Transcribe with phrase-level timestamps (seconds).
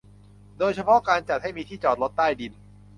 [0.57, 2.51] โดยเฉพาะการจัดให้มีที่จอดรถใต้ดิน